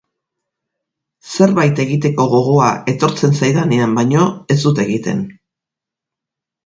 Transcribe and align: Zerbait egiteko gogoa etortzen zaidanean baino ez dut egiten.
Zerbait 1.33 1.81
egiteko 1.83 2.25
gogoa 2.33 2.69
etortzen 2.95 3.37
zaidanean 3.43 3.95
baino 4.01 4.25
ez 4.57 4.59
dut 4.65 4.83
egiten. 4.89 5.23